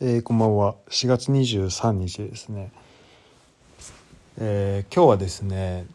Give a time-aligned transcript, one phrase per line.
[0.00, 0.74] えー、こんばんは。
[0.90, 2.72] 4月23日ですね、
[4.38, 5.86] えー、今日はですね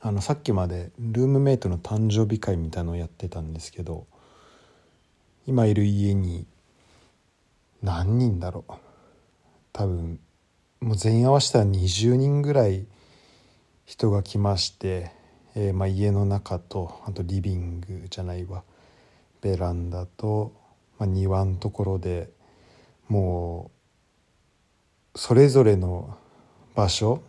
[0.00, 4.08] あのさっきまでルームメイトの誕生日会みたいのをやってたんですけど
[5.46, 6.44] 今いる家に
[7.84, 8.72] 何人だろう。
[9.72, 10.18] 多分
[10.80, 12.84] もう全員合わせたら20人ぐらい
[13.84, 15.12] 人が来まして、
[15.54, 18.64] えー、まあ、家の中とあとリビングじゃないわ。
[19.40, 20.52] ベランダと、
[20.98, 22.34] まあ、庭のところで
[23.08, 23.70] も
[25.14, 26.16] うそれぞれの
[26.74, 27.22] 場所、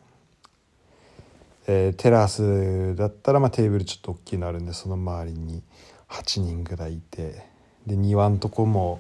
[1.67, 5.63] えー、テラスだったらまあテーブルちょっと大きいのあるんでその周りに
[6.09, 7.45] 8人ぐらいいて
[7.85, 8.99] で庭のとこも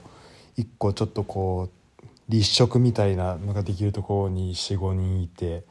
[0.57, 5.63] 1個ちょっとこう立食みたいなのができるところに45人いて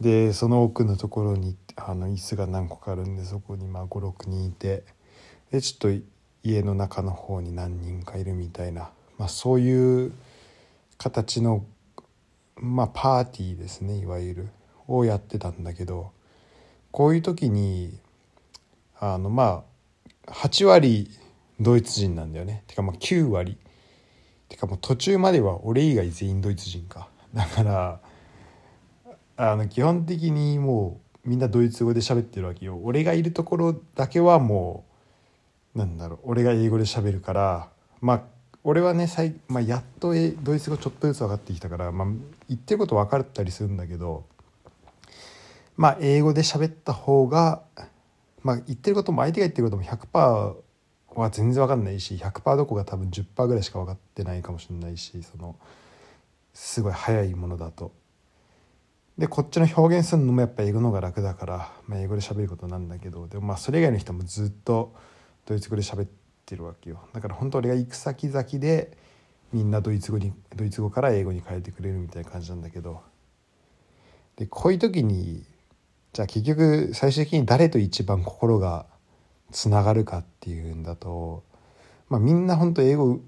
[0.00, 4.84] でその奥のところにあの椅子が何個かあるんでそこに56人いて
[5.50, 6.06] でちょっと
[6.42, 10.12] 家の中の方に何人かいるみたいな、まあ、そういう
[11.04, 11.66] 形の、
[12.56, 14.48] まあ、パーティーですねいわゆる。
[14.88, 16.12] をやってたんだけど
[16.92, 17.98] こういう時に
[18.98, 19.64] あのま
[20.26, 21.10] あ8割
[21.60, 22.64] ドイツ人なんだよね。
[22.66, 23.58] てかまあ9割。
[24.48, 27.08] てかもう途中までは俺以外全員ドイツ人か。
[27.34, 28.00] だから
[29.36, 32.78] あの基本的にもうみんなドイツ語で喋ってるわけよ。
[32.82, 34.84] 俺がいるところだけはも
[35.74, 37.68] うなんだろう俺が英語で喋るから
[38.00, 38.22] まあ
[38.66, 42.08] 俺はね最、まあ、やっとドイツ語ちょっとずつ分かってきたから、まあ、
[42.48, 44.24] 言ってること分かったりするんだけど
[45.76, 47.62] まあ英語で喋った方が、
[48.42, 55.56] まあ、言ってることも相手が言ってることも100%は全然分かんないし100%どこが多分10%ぐらいしか分かってないかもしれないしその
[56.54, 57.92] すごい早いものだと。
[59.18, 64.92] でこっちの表現するのもやっぱ英語の方が楽だから、まあ、英語で喋ることなんだけどでもまあそれ以外の人もずっと
[65.46, 67.00] ドイツ語で喋っててるわけよ。
[67.12, 68.96] だから本当俺が行く先々で
[69.52, 73.02] みんなドイツ語にドイツ語から英語に変えてくれるみたいな感じなんだけど。
[74.36, 75.44] でこういう時に
[76.12, 78.86] じゃあ結局最終的に誰と一番心が
[79.52, 81.44] つながるかっていうんだと、
[82.08, 83.20] まあ、みんな本当英語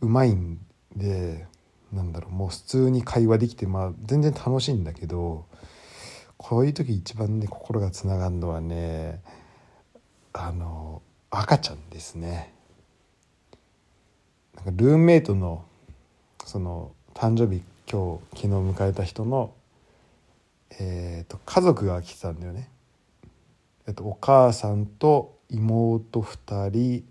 [0.00, 0.58] うまいん
[0.96, 1.46] で
[1.92, 5.46] なんだろうもう普通に会話できて、まあ、全然楽しいんだけど
[6.36, 9.20] こういう時一番ね心がつながるのはね
[10.32, 11.02] あの
[11.34, 12.52] 赤ちゃんですね
[14.54, 15.64] なんかルームメイトの
[16.44, 19.54] その誕生日今日昨日迎えた人の、
[20.78, 22.68] えーと、家族が来てたんだよね。
[23.86, 27.04] えっと、お母さんと妹2人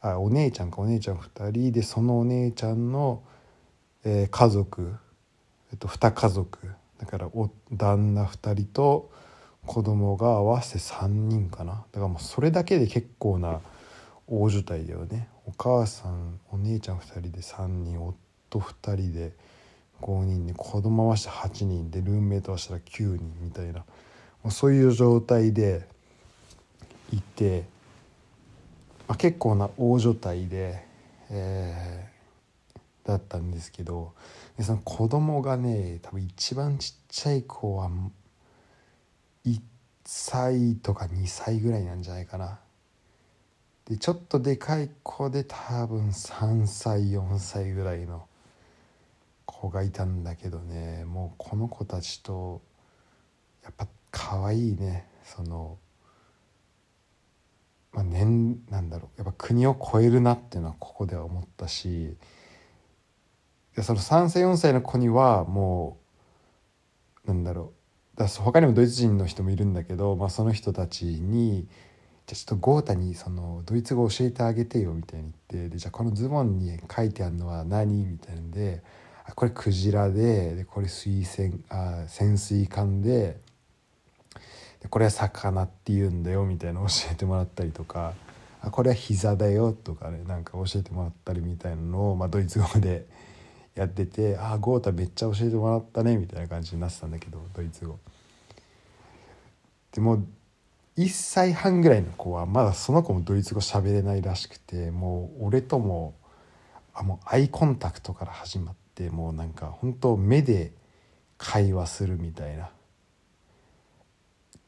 [0.00, 3.22] あお姉ちゃんかお姉ちゃん2人でそのお姉ちゃんの、
[4.04, 4.94] えー、家族、
[5.72, 6.58] えっと、2家族
[6.98, 9.10] だからお旦那2人と
[9.70, 11.84] 子供が合わせて3人かな。
[11.92, 13.60] だからもうそれだけで結構な
[14.26, 15.28] 大所帯だよね。
[15.46, 19.30] お母さんお姉ちゃん2人で3人夫2人で
[20.02, 23.74] 5人で子供合わせて8人でルームメイト合わせたら9人みたいな。
[23.74, 23.84] も
[24.46, 25.86] うそういう状態で
[27.12, 27.62] いて、
[29.06, 30.84] まあ、結構な大所帯で、
[31.30, 34.14] えー、だったんですけど
[34.58, 37.88] でその子供がね多分一番ちっちゃい子は
[40.12, 42.58] 歳とか2歳ぐらいなんじゃないかな。
[43.84, 48.26] でちょっとでかい子で多分3歳4歳ぐらいの
[49.46, 51.04] 子がいたんだけどね。
[51.04, 52.60] もうこの子たちと
[53.62, 55.06] やっぱ可愛いね。
[55.22, 55.78] その、
[57.92, 59.22] まあ年なんだろう。
[59.22, 62.16] やっぱ国を超えるなっていうのはここでは思ったし。
[63.80, 65.98] その3歳4歳の子にはも
[67.24, 67.79] うなんだろう。
[68.20, 71.66] だ他にもドイツ人の人もいるんだけど、まあ、その人たちに
[72.26, 78.82] 「じゃあちょっと豪太にそのドイツ語教えてあげてよ」みたいに言ってでじゃあこのズボンに書いてあるのは何みたいなんで
[79.24, 83.40] 「あこれクジラででこれ水栓あ潜水艦で
[84.80, 88.12] でこれは魚って言うんだよ」みたいな教えてもらったりとか
[88.60, 93.06] 「あこれは膝だよ」とかねなんか教えてもらったりみたいなのを、まあ、ドイツ語で
[93.74, 97.98] やってて「ああ豪太めっちゃ教えてもらったね」みたいな感じになってたんだけどドイツ語。
[99.92, 100.24] でも
[100.96, 106.14] 1歳半ぐらいの子はまだその子もドイツ語喋れないらしくてもう俺とも
[106.94, 110.72] あもうアイコンタクトから始まってもうなんか本当目で
[111.38, 112.70] 会話するみたいな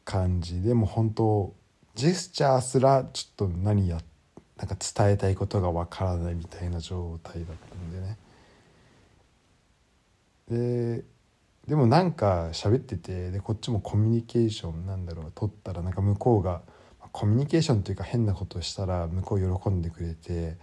[0.04, 1.54] 感じでも本当
[1.94, 4.00] ジェスチャーすらちょっと何や
[4.56, 8.18] なんか伝えたいことがわからないみたいな状態だったんでね。
[10.98, 11.04] で
[11.66, 16.60] でもなんか喋っててでこっちもコミュニケーションなんだろう取ったらなんか向こうが
[17.12, 20.56] コミュニケーションというか変なことしたら向こう喜んでくれて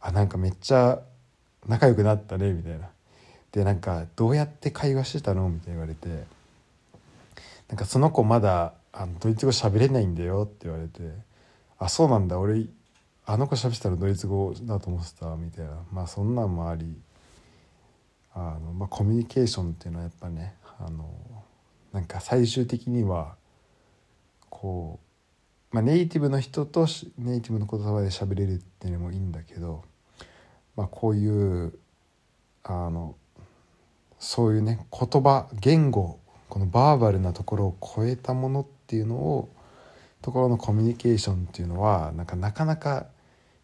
[0.00, 1.00] あなんかめっちゃ
[1.66, 2.90] 仲良くなったねみたいな。
[3.52, 5.48] でなんかどうやって会話してたの？
[5.48, 6.08] みたいな言われて。
[7.68, 11.00] なんかその子まだあのドイツ語喋れないんだよって言われて。
[11.78, 12.66] あそうなんだ俺
[13.26, 15.70] あの子喋ってたのドイツ語だと思ってたみたいな。
[15.92, 16.94] まあそんなんもあり。
[18.34, 21.08] あの、まあ、コミュニケーションっていうのはやっぱねあの
[21.92, 23.36] なんか最終的には
[24.50, 24.98] こ
[25.72, 26.86] う、まあ、ネイティブの人と
[27.18, 29.84] ネイティブの言葉で喋れるっていうのもいいんだけど、
[30.76, 31.78] まあ、こういう
[32.64, 33.14] あの
[34.18, 39.48] そういうね言葉言語このバーバルなところを超えたものっていうのを
[40.22, 43.06] ところのコミュニケーションっていうのはなんかなかなか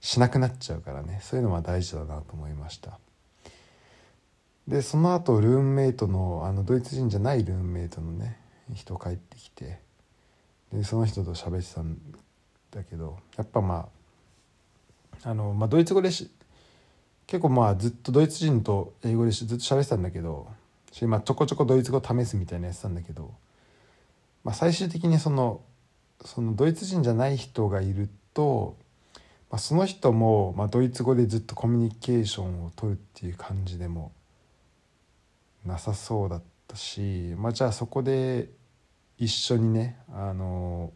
[0.01, 2.99] しなくなっちゃうからねそういうのは大事だなと思いました。
[4.71, 8.39] でその後ルームメイトのあのドイツ人じゃないルームメイトのね
[8.73, 9.81] 人帰ってきて
[10.73, 11.99] でその人と喋ってたん
[12.71, 13.89] だけどやっぱま
[15.25, 16.31] ああの、まあ、ドイツ語でし
[17.27, 20.47] 結構まあずっとドイツ人と英語でずっと喋ってたんだけど
[20.93, 23.35] し、まあ、ちょこちょこドイツ語試すみたいなやつなんだけど、
[24.45, 25.63] まあ、最終的にその
[26.25, 28.77] そのドイツ人じゃない人がいると、
[29.51, 34.13] まあ、その人も、まあ、ドイツ語でずっとコミュニケーションを取るっていう感じでも
[35.65, 38.49] なさそうだったし、まあ、じゃあそこで
[39.19, 40.93] 一緒にねあの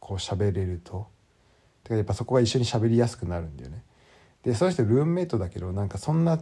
[0.00, 1.08] こう喋れると
[1.82, 3.82] てかやっぱそこが一緒に喋りやすくなるんだよね。
[4.42, 6.38] でその人ルームメイトだけどなんかそんな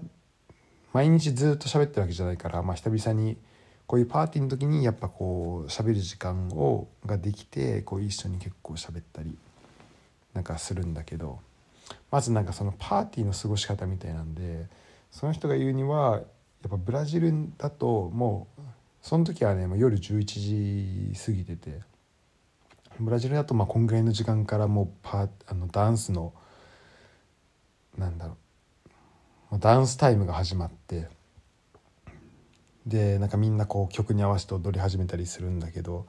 [0.93, 3.37] 毎日ずっと喋ってるわけじゃないから、まあ、久々に
[3.87, 9.37] こういうパーティーの時にやっぱこう喋る時間をができてこう一緒に結構喋ったり
[10.35, 11.41] なんかするんだけど
[12.11, 14.67] まずなんかそのパーティーの過ごし方みたいなんで
[15.11, 16.23] その人が言うには
[16.63, 18.63] やっぱブラジルだともう
[19.01, 21.81] その時はねもう夜11時過ぎてて
[23.01, 26.33] ブラジルだとまあこんぐらいの時間からもうパあのダンスの
[27.99, 28.37] なんだろ
[29.51, 31.09] うダンスタイムが始まって
[32.87, 36.07] でなんかみんなこう曲に合わせて踊り始めたりするんだけど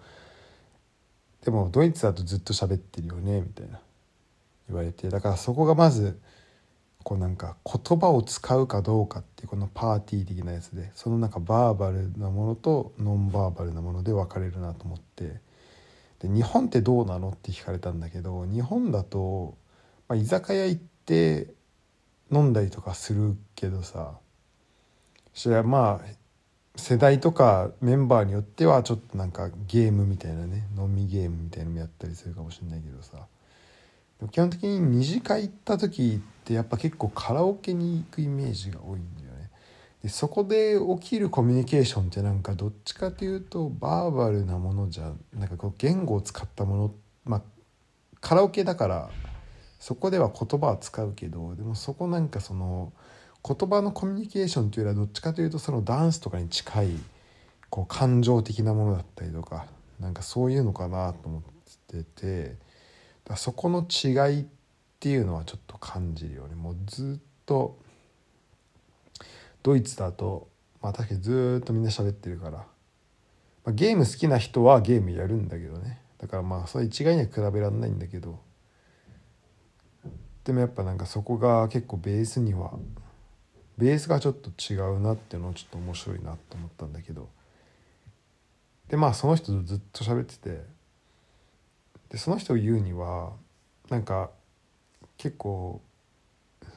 [1.44, 3.79] でもドイツだとずっと喋ってるよねみたいな
[4.69, 6.19] 言われてだからそこがまず
[7.03, 15.41] こうなんか言葉を使うかどうかっていうこのパーティー的なやつでそのなんかバーバルなものとノンバーバルなもので分かれるなと思って。
[16.19, 19.57] で日本ってどうなのって聞かれたんだけど日本だと、
[20.07, 21.47] まあ、居酒屋行って
[22.31, 24.13] 飲んだりとかするけどさ。
[25.33, 26.07] それはまあ
[26.75, 33.27] 世代とかメンバーによってはちょっとなんかゲームみたいなね飲みゲームみたいなのもやったりするかもしれないけどさ。
[34.31, 39.50] 基本的に二次会行った時ってやっぱ結構カラオケに行くイメージが多いんだよね。
[40.04, 46.94] でそこで起きるコミュニケーションってなんかどっちかというとバーバルなものじゃなんかこう言語を使ったもの
[47.25, 47.42] まあ
[48.21, 49.10] カラオケだから
[49.80, 52.94] そこでは言葉は使うけどでもそこなんかその
[53.45, 56.92] 言葉のコミュニケーションというよりはどっちかというとそのダンスとかに近い
[57.69, 59.65] こう感情的なものだったりとか
[60.00, 61.42] なんかそういうのかなと思っ
[61.88, 62.56] てて
[63.25, 64.45] だそこの違いっ
[64.99, 66.55] ていうのはちょっと感じるよね。
[66.55, 67.77] もうずっと
[69.61, 70.47] ドイツだと
[70.81, 72.65] まあ確かにずっとみんな喋ってるから、ま
[73.67, 76.01] あ、ゲーム好きな人はゲームやるんだけどね。
[76.17, 78.39] だからまあそれ一概には比べられないんだけど。
[80.43, 82.73] でもやっぱなんかそこが結構ベースには
[83.77, 87.29] ベースがちょっと違うなっていうのをちょっと面白いなと思ったんだけど。
[88.89, 90.63] でまあその人とずっと喋ってて
[92.13, 93.32] でその人を言うには
[93.89, 94.29] なんか
[95.17, 95.82] 結構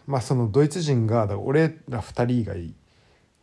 [0.07, 2.75] まあそのドイツ人が俺ら2人以外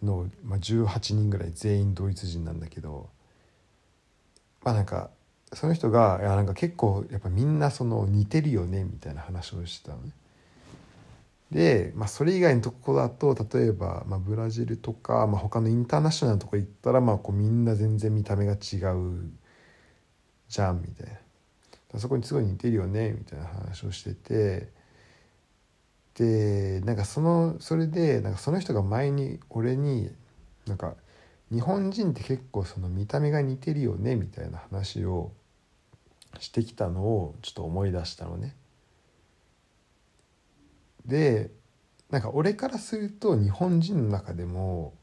[0.02, 3.10] の、まあ、18人ぐらい全員ドイツ人なんだけど
[4.64, 5.12] まあなんか
[5.54, 10.12] その人がいやなんか結構やっぱみんなその似てるよねみたいな話をしてたのね。
[11.52, 19.30] で、まあ、それ以外のとこだと例えば、まあ、ブラジルとか、まあ、他のインターナショナルのとこ行ったら、まあ、こうみんな全然見た目が違う
[20.50, 21.23] じゃんみたいな
[22.00, 24.70] そこにすごい似てるよねみたいな話をしてて
[26.16, 30.12] でなんかそのそれでなんかその人が前に俺に
[30.66, 30.96] なんか
[31.52, 35.32] 日本人って結構その見た目が似てるよねみたいな話を
[36.40, 38.56] してきたのをちょっと思い出したのね。
[41.06, 41.52] で
[42.10, 44.94] なんか俺からすると日本人の中でも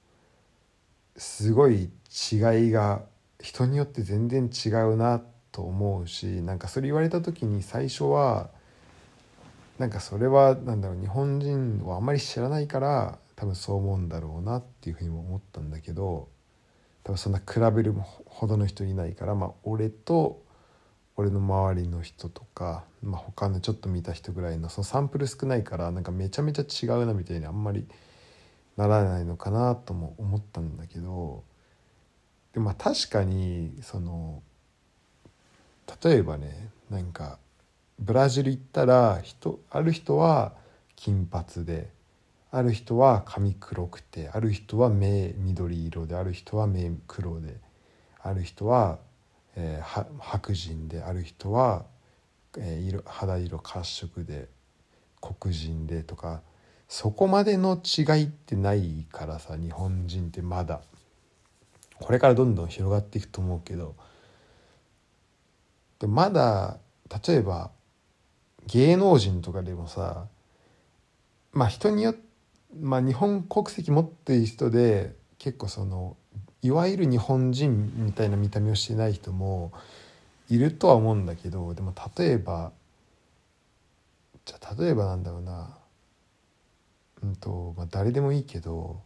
[1.16, 1.90] すごい
[2.32, 3.02] 違いが
[3.40, 8.50] 人によって全然違うなってと思うしなんかそれ言われた時に最初は
[9.78, 16.28] なんかそれはなんだろう日本人をあんまり知らないから多分そう思うんだろうなっていうふうにも思ったんだけど
[17.02, 17.95] 多分そんな比べる
[18.26, 20.42] ほどの人いないからまあ俺と
[21.16, 27.87] 俺の周りの人とか、まあ、他のちょっと見た人ぐらいのそのサンプル少ないからなんかめちゃめちゃ違うなみたいにあんまり
[28.76, 31.45] ならないのかなとも思ったんだけど
[32.54, 34.42] でまあ確かにその
[36.02, 37.38] 例えばねなんか
[37.99, 40.52] ブラジル行ったら人ある人は
[40.97, 41.90] 金髪で
[42.50, 47.56] ある人は髪黒くてある人は目緑色である人は目黒で
[48.23, 48.99] ある人は、
[49.56, 51.85] えー、白人である人は、
[52.59, 54.49] えー、色肌色褐色で
[55.20, 56.42] 黒人でとか
[56.88, 60.80] そこまでの違いってないからさ日本人ってまだ。
[62.00, 63.94] これからどんどん広がっていくと思うけど
[66.00, 66.78] でまだ
[67.26, 67.71] 例えば
[68.66, 70.26] 芸能人とかでもさ
[71.52, 72.30] まあ人によって
[72.78, 76.16] まあ日本国籍持っている人で結構その
[76.62, 79.73] いわゆる日本人みたいな見た目をしてない人も
[80.49, 82.73] いるとは思うんだけどでも例えば
[84.45, 85.76] じゃ例えばなんだろうな
[87.23, 89.00] うんと、まあ、誰でもいいけど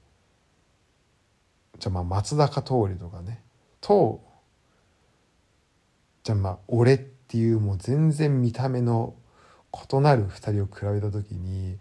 [1.79, 3.41] じゃあまあ松坂桃李とかね
[3.81, 4.21] と
[6.25, 9.15] じゃあまあ俺っていうもう全然見た目の
[9.73, 11.79] 異なる2人を比べた時に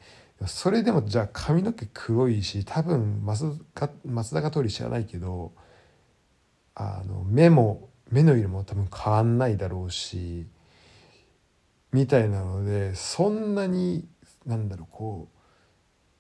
[0.48, 3.58] それでもじゃあ髪の毛黒いし多分松
[4.06, 5.54] 松坂桃李知らないけど
[6.76, 10.46] あの目も目の色も多分変わんないだろうし
[11.94, 14.06] みたいなのでそんなに
[14.46, 15.40] なんだろうこう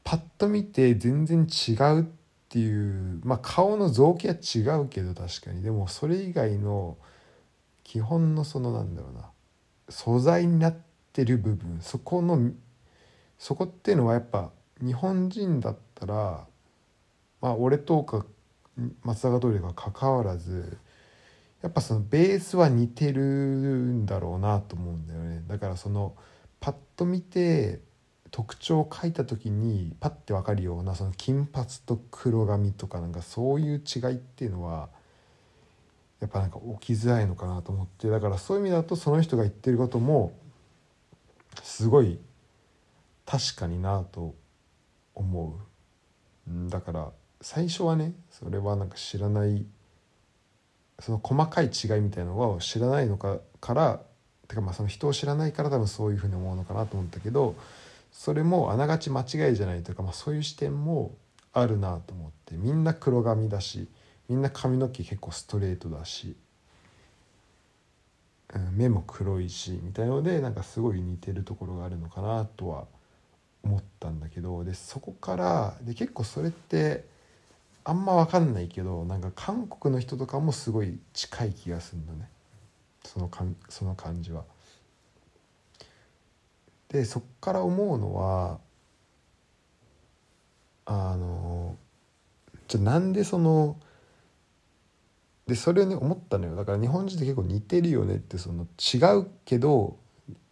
[0.05, 2.03] パッと見て全然違うっ
[2.49, 5.61] ていうまあ顔の造形は違うけど確かに。
[5.61, 6.97] でもそれ以外の
[7.83, 9.29] 基本のそのなんだろうな
[9.89, 10.75] 素材になっ
[11.11, 12.51] てる部分そこの
[13.37, 16.45] そこっていうのはやっぱ日本人だったら
[17.41, 18.25] まあ俺とか
[19.03, 20.77] 松坂桃李が関わらず
[21.61, 25.43] やっぱそのベースは似てるんだろうなと思うんだよね。
[25.47, 26.13] だからその
[26.59, 27.79] パッと見て
[28.31, 34.89] 特徴を書いた時にパッて分かるようなその金髪と黒髪とかなんかそういう違いっていうのは
[36.23, 40.31] やっぱなんか起きづらいのかなと思ってだからそういう意味だとその人が言ってることも
[41.61, 42.17] すごい
[43.25, 44.33] 確かになと
[45.13, 45.55] 思
[46.49, 46.69] う。
[46.69, 47.09] だから
[47.41, 49.65] 最初はねそれはなんか知らない
[50.99, 53.99] その細かい違いみたいなのを知らないのかから
[54.47, 57.55] てかまあその人を知らないから多分そういうふうに思うのかなと思ったけど
[58.13, 61.15] それもあながち間違いじゃないというか、まあ、そういう視点も
[61.51, 63.89] あるなと思ってみんな黒髪だし
[64.29, 66.35] みんな髪の毛結構ストレートだし、
[68.53, 72.85] うん、目も黒いしみたいのでなんかすごい似てるところがあるのかなとは
[73.63, 77.05] 思ったんだけどでそこからで結構それって
[77.85, 82.29] あんま分かんないけどなんか韓国の人とかもすごい近い気がするんだね
[83.03, 84.45] そのかんその感じは。
[86.87, 88.59] でそっから思うのは
[90.85, 91.75] あの
[92.67, 93.77] じゃあなんでその
[95.47, 99.97] でそれをね思ったのよだから日本人って結構似てるよねってその違うけど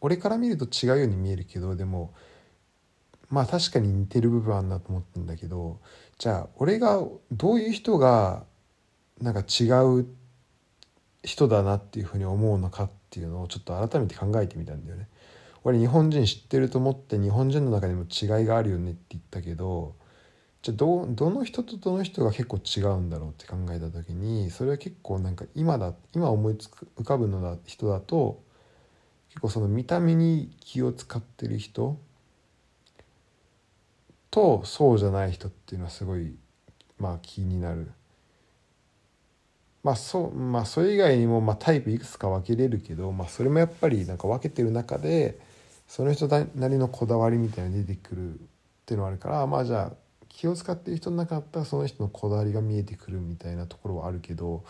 [0.01, 2.13] 俺から見ると違うように見えるけどでも
[3.29, 5.79] まあ確かに似てる部分あるなと思ったんだけど
[6.17, 8.43] じゃあ俺がどういう人が
[9.21, 9.65] なんか違
[9.99, 10.07] う
[11.23, 15.07] 人だなっていうふうに思うのかっていうのをちょっと改めて考えてみたんだよね。
[15.63, 19.95] 俺日本人知ってると思って日本人の中でも違いがあるよねって言ったけど
[20.61, 28.43] じゃどどの人とどの人が結構違うんだろうって考えた時にそれは結構なんか今だ今思いつく浮かぶのだ人だと
[29.29, 31.97] 結構その見た目に気を使ってる人
[34.29, 36.35] とそうじゃない人っていうのはすごい
[36.99, 37.91] まあ気になる。
[39.83, 45.39] まあそまあそれ以外にもまあタイプいくつか分けれるけど、まあ、それもやっぱりなんか分けてる中で
[45.87, 48.37] その人なりのこだわりみたいなのが出てくるっ
[48.85, 49.93] ていうのはあるからまあじゃあ
[50.31, 54.63] 気を使ってる人の中だったらその人のこだわりが見えてくるみたいなところはあるけど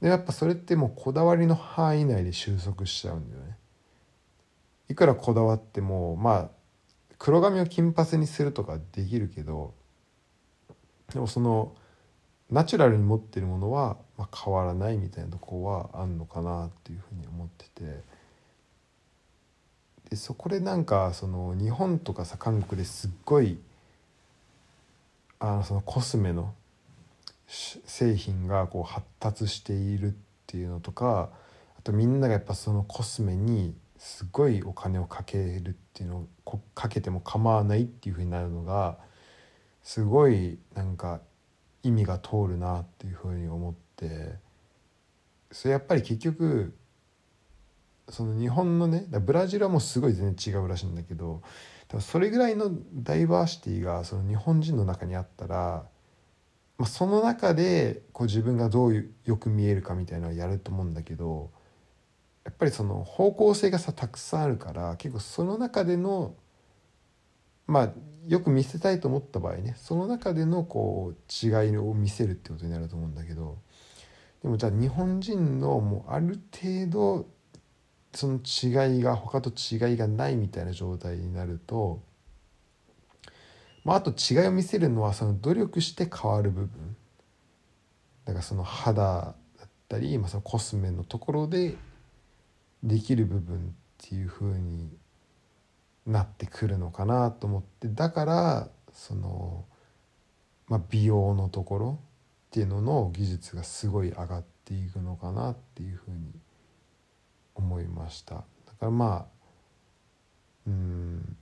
[0.00, 3.56] でやっぱそれってもうこだわりの範囲内で収束しちゃうんだよね。
[4.88, 6.48] いくらこだわってもまあ
[7.18, 9.74] 黒髪を金髪にするとかできるけど
[11.12, 11.74] でもその
[12.50, 18.02] ナチュラルに持ってるものは、まあ、変わらないみたいなとこはあんのかなっていうふうに思ってて
[20.10, 23.58] でそこでなんかその日本とかさ韓国ですっごい
[25.40, 26.54] あのそのコスメの
[27.48, 30.10] 製品がこう発達しているっ
[30.46, 31.30] ていうのとか
[31.78, 38.98] あとみんながやっぱそのコスメにすごいお金をかけるっていうのをかけても構わないっていうふうになるのが
[39.82, 41.20] すごいなんか
[41.82, 44.34] 意味が通るなっていうふうに思って
[45.50, 46.74] それやっぱり結局
[48.10, 51.42] その日本のねブラジルはもうすごい全然違うらしいんだけど
[51.98, 55.84] それぐらいのダイバーシティがその日本人の中にあったら、
[56.78, 61.50] まあ、その中でこう自分がどうよく見えるかみたいなのをやると思うんだけど
[62.44, 66.34] やっぱりその方向性がさたくさんあるから結構その中での
[67.66, 67.92] まあ
[68.28, 73.58] よく見せたいと思った場合ねその中でのこう違いを見せるってことになると思うんだけど
[74.42, 77.26] でもじゃあ日本人のもうある程度
[78.12, 82.02] その違いが他と違いがないみたいな状態になると、
[83.84, 86.96] まあ、あと違いを見せるのはその努力して変わる部分。
[88.24, 91.76] だからその肌だったり、まあ、そのコスメのところで
[92.82, 93.60] できる部分っ
[94.08, 94.90] ていう風に
[96.06, 97.88] なってくるのかなと思って。
[97.88, 99.64] だからその、
[100.68, 101.98] まあ、美容のところ
[102.48, 106.32] っていうのの技術がすごい上がっていくのかなっていうふうに
[107.60, 108.34] 思いました。
[108.34, 108.42] だ
[108.78, 109.40] からまあ
[110.66, 111.36] うん。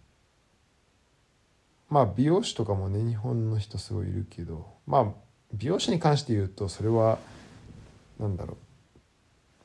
[1.89, 5.07] まあ美容師とかもね日本の人すごいいるけどまあ
[5.55, 7.19] 美容師に関して言うとそれは
[8.19, 8.57] 何だろう。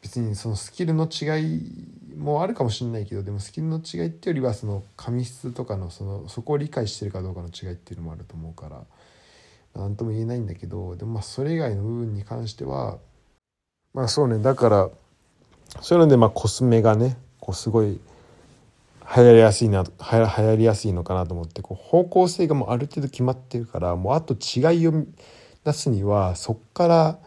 [0.01, 8.81] 別にそのスキルの違いもあるかもしれないけどでもスキルの違いっていうよりはその髪質とかのそのそこを理解してるかどうかの違いっていうのもあると思うから
[9.73, 12.97] 何とも言えないんだけどでもまあそれ以外の部分に関しては
[13.93, 14.39] まあそうね。
[14.39, 14.89] だから
[15.81, 17.99] そういうのでまあコスメがねこうすごい
[19.15, 25.05] 流行りやすいな流行りやすいのかなと思ってこう方向性がもうある程度決まってるからもうあと違いを
[25.63, 27.19] 出すにはそっから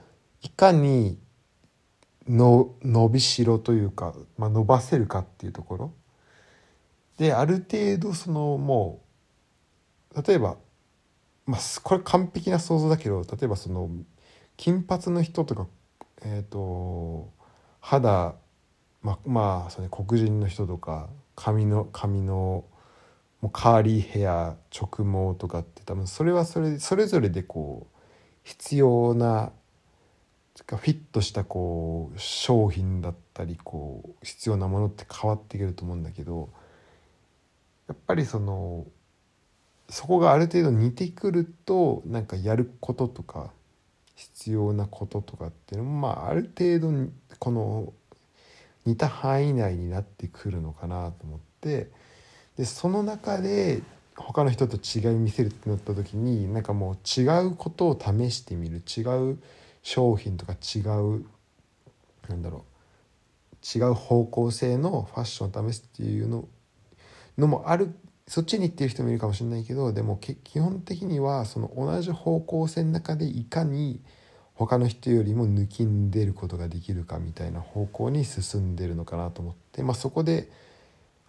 [0.42, 1.18] いかに
[2.28, 5.92] の伸びしろというか、まあ、伸ばせるかっていうところ。
[7.18, 9.00] である程度そのも
[10.14, 10.56] う例えば、
[11.46, 13.88] まあ、これ完璧な想像だけど例えばその
[14.56, 15.66] 金髪の人とか
[16.22, 17.30] えっ、ー、と
[17.86, 18.34] 肌
[19.00, 22.64] ままあその黒人の人とか髪の髪の
[23.40, 28.00] もうカーリーヘア直毛とかって多分それはそれそれぞれでこう
[28.42, 29.52] 必要な
[30.66, 36.48] フィットしたこう商品だったりこう必要なものって変わってくると思うんだけど
[37.86, 38.84] やっぱりその
[39.90, 43.52] そこがある程度似てくるとなんかやることとか
[44.16, 47.92] 必要なこととかっていうのもまあある程度この
[48.84, 51.90] 似た範囲内になってくるのかなと思って
[52.56, 53.82] でその中で
[54.16, 58.82] 他の人と違い見せるってなった時になんかもう違うことを試してみる。
[58.86, 59.02] 違
[59.32, 59.38] う
[59.82, 61.24] 商品とか違う
[62.28, 62.64] なんだろ
[63.52, 66.48] う違う方向性のファッションを試すっていうの
[67.38, 67.94] のもある
[68.28, 74.00] そっちに行ってる人もいるかもしれないけどでも基本的にはその同じ方向性の中でいかに
[74.54, 80.50] 他の人よりも抜きんでることができるかみたいな方向に進んでるのかなと思って、まあ、そこで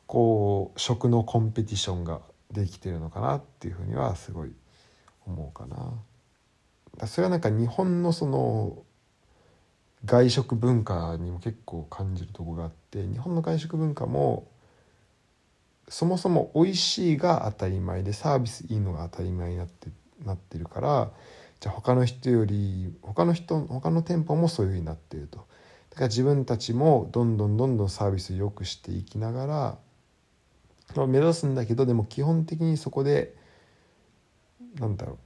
[0.08, 4.54] こう食のコンペティションができてるのかなっていうふうにはすごい
[5.26, 7.08] 思うかな。
[7.08, 8.78] それはなんか日本のその
[10.06, 14.48] 外食文化にも結構感じるとこがあって日本の外食文化も
[15.90, 19.90] そもそも美味しいが当たり前でサービスいいのが当たり前になって
[20.26, 21.12] なってるから
[21.60, 25.46] じゃあ他の人より他の人他の店舗もそういうふうになっていると。
[25.90, 29.78] だから自分たちもどんどんどんどんサービスを良くしていきなが
[30.96, 33.36] ら、目指すんだけどでも基本的にそこで
[34.80, 35.18] なんだろう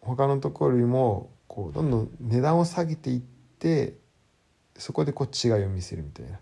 [0.00, 3.20] 他のところよりもこうどんどん値段を下げていっ
[3.58, 3.94] て
[4.76, 6.38] そこでこう違いを見せるみたいな。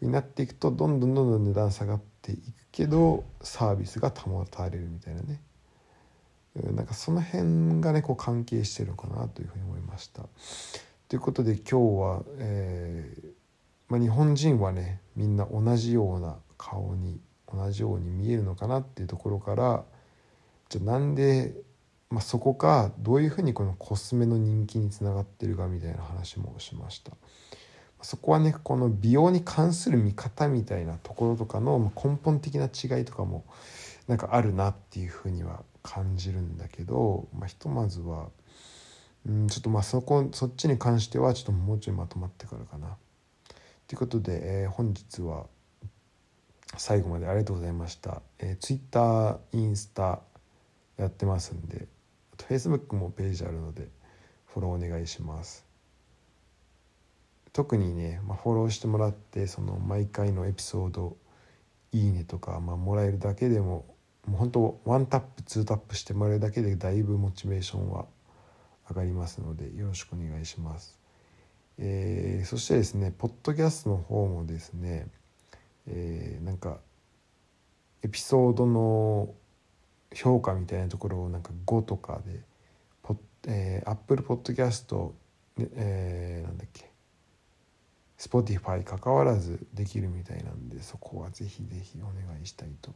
[0.00, 5.40] になっていくとどんどんどんどん値段下がっていくけどサービスが保たれるみたいなね
[6.74, 10.22] なんかその辺がねこう関係してるのかなというふうに思いました。
[11.08, 13.28] ということで今日は、えー
[13.88, 17.20] まあ、日本人はねみんな同じような顔に
[17.52, 19.84] 同じように見えるのかなっていうところから
[20.68, 21.54] じゃあなんで
[22.10, 27.12] まあ、そこがどういうふうにこのコスメの人気につながってるかみたいな話もしました。
[28.02, 33.44] そこはねこの美容に関する見方みたいなところとかの根本的な違いとかも
[34.08, 38.28] なんかあるなっていうふうには感じるんだけど、まあ、ひとまずは
[39.26, 42.96] うんちょっとまあそこそっちに関してはちょっともうちょいまとまってからかな。
[43.86, 45.46] ということで、えー、本日は
[46.76, 48.22] 最後までありがとうございました。
[48.38, 50.20] えー、Twitter、インスタ
[50.96, 51.88] やってますんで。
[52.32, 53.88] あと Facebook もページあるので
[54.46, 55.69] フォローお願いします
[57.60, 61.18] 特にね、まあ、フォローしてもらってその毎回のエピソード
[61.92, 63.84] いいねとか、まあ、もらえるだけでも
[64.26, 68.06] もう本当ワンタップツータップしてもらえるだけでだいぶモチベーションは
[68.88, 70.98] 上がりますのでよろしくお願いします。
[71.76, 75.08] えー、そしてですねポッドキャストの方もですね、
[75.86, 76.78] えー、なんか
[78.02, 79.34] エピソードの
[80.14, 82.40] 評価みたいなところをなんか5とかで
[83.02, 83.18] ポッ、
[83.48, 85.12] えー、Apple Podcast、
[85.58, 86.89] えー、なんだっけ
[88.20, 92.92] Spotify 関わらずできるみたいなんでそこはぜひぜひお願いしたいと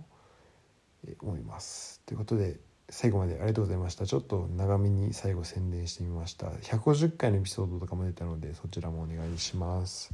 [1.23, 2.03] 思います。
[2.05, 2.61] ということで
[2.91, 4.07] 最後までありがとうございました。
[4.07, 6.49] ちょっと長めに最後宣伝してみました。
[6.49, 10.13] 150回のエピソードとかも出たのでそちらもお願いします。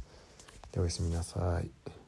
[0.71, 2.00] ではおやすみなさい。